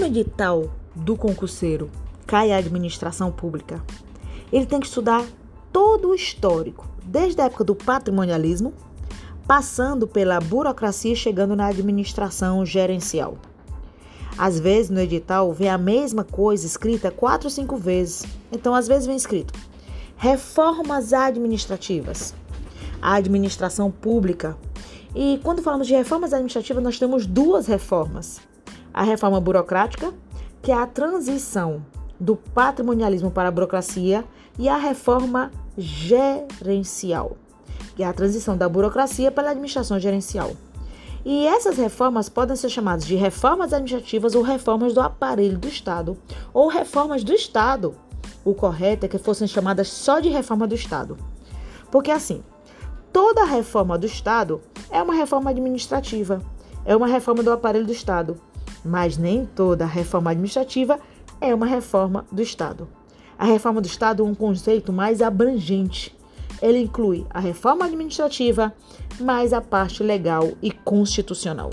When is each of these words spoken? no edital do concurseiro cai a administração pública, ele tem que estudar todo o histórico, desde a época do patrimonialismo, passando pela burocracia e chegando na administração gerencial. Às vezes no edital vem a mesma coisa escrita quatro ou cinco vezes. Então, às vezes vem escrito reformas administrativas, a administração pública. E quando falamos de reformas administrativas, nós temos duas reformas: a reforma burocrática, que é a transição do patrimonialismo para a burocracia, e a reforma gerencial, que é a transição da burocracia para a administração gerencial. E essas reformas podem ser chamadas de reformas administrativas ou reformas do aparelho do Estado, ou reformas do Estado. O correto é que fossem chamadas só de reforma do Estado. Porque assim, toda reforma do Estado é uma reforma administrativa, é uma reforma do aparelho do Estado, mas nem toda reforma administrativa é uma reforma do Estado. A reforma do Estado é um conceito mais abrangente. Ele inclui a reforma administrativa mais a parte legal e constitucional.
no 0.00 0.06
edital 0.06 0.70
do 0.94 1.14
concurseiro 1.14 1.90
cai 2.26 2.52
a 2.52 2.56
administração 2.56 3.30
pública, 3.30 3.84
ele 4.50 4.64
tem 4.64 4.80
que 4.80 4.86
estudar 4.86 5.26
todo 5.70 6.08
o 6.08 6.14
histórico, 6.14 6.88
desde 7.04 7.42
a 7.42 7.44
época 7.44 7.64
do 7.64 7.74
patrimonialismo, 7.74 8.72
passando 9.46 10.08
pela 10.08 10.40
burocracia 10.40 11.12
e 11.12 11.16
chegando 11.16 11.54
na 11.54 11.66
administração 11.66 12.64
gerencial. 12.64 13.36
Às 14.38 14.58
vezes 14.58 14.90
no 14.90 15.00
edital 15.00 15.52
vem 15.52 15.68
a 15.68 15.76
mesma 15.76 16.24
coisa 16.24 16.64
escrita 16.64 17.10
quatro 17.10 17.48
ou 17.48 17.50
cinco 17.50 17.76
vezes. 17.76 18.24
Então, 18.50 18.74
às 18.74 18.88
vezes 18.88 19.06
vem 19.06 19.16
escrito 19.16 19.52
reformas 20.16 21.12
administrativas, 21.12 22.34
a 23.02 23.16
administração 23.16 23.90
pública. 23.90 24.56
E 25.14 25.38
quando 25.42 25.62
falamos 25.62 25.86
de 25.86 25.94
reformas 25.94 26.32
administrativas, 26.32 26.82
nós 26.82 26.98
temos 26.98 27.26
duas 27.26 27.66
reformas: 27.66 28.40
a 28.92 29.02
reforma 29.02 29.40
burocrática, 29.40 30.12
que 30.62 30.70
é 30.70 30.74
a 30.74 30.86
transição 30.86 31.84
do 32.18 32.36
patrimonialismo 32.36 33.30
para 33.30 33.48
a 33.48 33.52
burocracia, 33.52 34.24
e 34.58 34.68
a 34.68 34.76
reforma 34.76 35.50
gerencial, 35.76 37.36
que 37.96 38.02
é 38.02 38.06
a 38.06 38.12
transição 38.12 38.56
da 38.56 38.68
burocracia 38.68 39.30
para 39.30 39.48
a 39.48 39.50
administração 39.52 39.98
gerencial. 39.98 40.52
E 41.24 41.46
essas 41.46 41.76
reformas 41.76 42.28
podem 42.28 42.56
ser 42.56 42.68
chamadas 42.68 43.06
de 43.06 43.14
reformas 43.14 43.72
administrativas 43.72 44.34
ou 44.34 44.42
reformas 44.42 44.94
do 44.94 45.00
aparelho 45.00 45.58
do 45.58 45.68
Estado, 45.68 46.16
ou 46.52 46.68
reformas 46.68 47.22
do 47.22 47.32
Estado. 47.32 47.94
O 48.44 48.54
correto 48.54 49.06
é 49.06 49.08
que 49.08 49.18
fossem 49.18 49.46
chamadas 49.46 49.88
só 49.88 50.18
de 50.18 50.28
reforma 50.28 50.66
do 50.66 50.74
Estado. 50.74 51.16
Porque 51.90 52.10
assim, 52.10 52.42
toda 53.12 53.44
reforma 53.44 53.98
do 53.98 54.06
Estado 54.06 54.60
é 54.90 55.02
uma 55.02 55.14
reforma 55.14 55.50
administrativa, 55.50 56.40
é 56.84 56.96
uma 56.96 57.06
reforma 57.06 57.42
do 57.42 57.52
aparelho 57.52 57.86
do 57.86 57.92
Estado, 57.92 58.40
mas 58.84 59.16
nem 59.16 59.46
toda 59.46 59.84
reforma 59.86 60.30
administrativa 60.30 60.98
é 61.40 61.54
uma 61.54 61.66
reforma 61.66 62.24
do 62.30 62.42
Estado. 62.42 62.88
A 63.38 63.44
reforma 63.44 63.80
do 63.80 63.86
Estado 63.86 64.22
é 64.22 64.26
um 64.26 64.34
conceito 64.34 64.92
mais 64.92 65.22
abrangente. 65.22 66.14
Ele 66.60 66.78
inclui 66.78 67.26
a 67.30 67.40
reforma 67.40 67.86
administrativa 67.86 68.74
mais 69.18 69.52
a 69.52 69.60
parte 69.60 70.02
legal 70.02 70.52
e 70.62 70.70
constitucional. 70.70 71.70